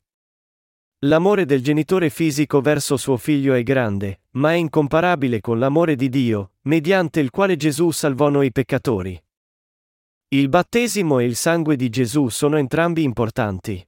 L'amore 1.02 1.44
del 1.44 1.62
genitore 1.62 2.10
fisico 2.10 2.60
verso 2.60 2.96
suo 2.96 3.16
figlio 3.16 3.54
è 3.54 3.62
grande, 3.62 4.22
ma 4.30 4.50
è 4.50 4.54
incomparabile 4.54 5.40
con 5.40 5.60
l'amore 5.60 5.94
di 5.94 6.08
Dio, 6.08 6.54
mediante 6.62 7.20
il 7.20 7.30
quale 7.30 7.54
Gesù 7.54 7.92
salvò 7.92 8.30
noi 8.30 8.50
peccatori. 8.50 9.16
Il 10.30 10.48
battesimo 10.48 11.20
e 11.20 11.24
il 11.24 11.36
sangue 11.36 11.76
di 11.76 11.88
Gesù 11.88 12.28
sono 12.30 12.56
entrambi 12.56 13.04
importanti. 13.04 13.86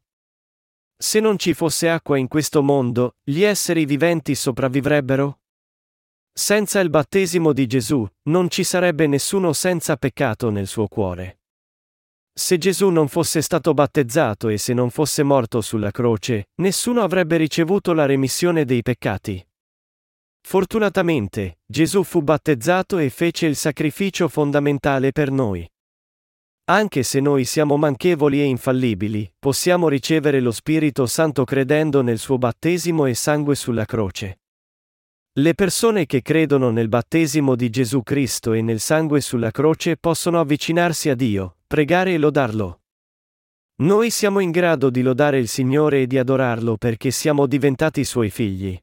Se 0.96 1.18
non 1.18 1.36
ci 1.36 1.52
fosse 1.52 1.90
acqua 1.90 2.16
in 2.16 2.28
questo 2.28 2.62
mondo, 2.62 3.16
gli 3.24 3.42
esseri 3.42 3.86
viventi 3.86 4.36
sopravvivrebbero? 4.36 5.40
Senza 6.32 6.78
il 6.78 6.90
battesimo 6.90 7.52
di 7.52 7.66
Gesù, 7.66 8.08
non 8.28 8.48
ci 8.48 8.62
sarebbe 8.62 9.08
nessuno 9.08 9.52
senza 9.52 9.96
peccato 9.96 10.48
nel 10.50 10.68
suo 10.68 10.86
cuore. 10.86 11.39
Se 12.32 12.58
Gesù 12.58 12.88
non 12.88 13.08
fosse 13.08 13.42
stato 13.42 13.74
battezzato 13.74 14.48
e 14.48 14.56
se 14.56 14.72
non 14.72 14.90
fosse 14.90 15.22
morto 15.22 15.60
sulla 15.60 15.90
croce, 15.90 16.48
nessuno 16.56 17.02
avrebbe 17.02 17.36
ricevuto 17.36 17.92
la 17.92 18.06
remissione 18.06 18.64
dei 18.64 18.82
peccati. 18.82 19.44
Fortunatamente, 20.42 21.58
Gesù 21.66 22.02
fu 22.02 22.22
battezzato 22.22 22.98
e 22.98 23.10
fece 23.10 23.46
il 23.46 23.56
sacrificio 23.56 24.28
fondamentale 24.28 25.12
per 25.12 25.30
noi. 25.30 25.68
Anche 26.70 27.02
se 27.02 27.20
noi 27.20 27.44
siamo 27.44 27.76
manchevoli 27.76 28.40
e 28.40 28.44
infallibili, 28.44 29.30
possiamo 29.38 29.88
ricevere 29.88 30.40
lo 30.40 30.52
Spirito 30.52 31.06
Santo 31.06 31.44
credendo 31.44 32.00
nel 32.00 32.18
suo 32.18 32.38
battesimo 32.38 33.06
e 33.06 33.14
sangue 33.14 33.54
sulla 33.56 33.84
croce. 33.84 34.38
Le 35.32 35.54
persone 35.54 36.06
che 36.06 36.22
credono 36.22 36.70
nel 36.70 36.88
battesimo 36.88 37.54
di 37.54 37.70
Gesù 37.70 38.02
Cristo 38.02 38.52
e 38.52 38.62
nel 38.62 38.80
sangue 38.80 39.20
sulla 39.20 39.50
croce 39.50 39.96
possono 39.96 40.40
avvicinarsi 40.40 41.08
a 41.08 41.14
Dio, 41.14 41.58
pregare 41.70 42.14
e 42.14 42.18
lodarlo. 42.18 42.80
Noi 43.83 44.11
siamo 44.11 44.40
in 44.40 44.50
grado 44.50 44.90
di 44.90 45.02
lodare 45.02 45.38
il 45.38 45.46
Signore 45.46 46.02
e 46.02 46.09
di 46.09 46.18
adorarlo 46.18 46.76
perché 46.76 47.12
siamo 47.12 47.46
diventati 47.46 48.02
suoi 48.02 48.28
figli. 48.28 48.76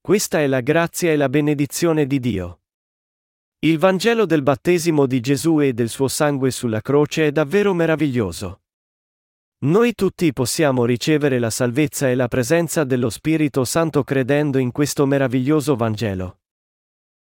Questa 0.00 0.38
è 0.38 0.46
la 0.46 0.60
grazia 0.60 1.10
e 1.10 1.16
la 1.16 1.28
benedizione 1.28 2.06
di 2.06 2.20
Dio. 2.20 2.60
Il 3.58 3.80
Vangelo 3.80 4.24
del 4.24 4.42
battesimo 4.42 5.06
di 5.06 5.18
Gesù 5.18 5.58
e 5.58 5.72
del 5.72 5.88
suo 5.88 6.06
sangue 6.06 6.52
sulla 6.52 6.80
croce 6.80 7.26
è 7.26 7.32
davvero 7.32 7.74
meraviglioso. 7.74 8.60
Noi 9.64 9.92
tutti 9.94 10.32
possiamo 10.32 10.84
ricevere 10.84 11.40
la 11.40 11.50
salvezza 11.50 12.08
e 12.08 12.14
la 12.14 12.28
presenza 12.28 12.84
dello 12.84 13.10
Spirito 13.10 13.64
Santo 13.64 14.04
credendo 14.04 14.58
in 14.58 14.70
questo 14.70 15.06
meraviglioso 15.06 15.74
Vangelo. 15.74 16.39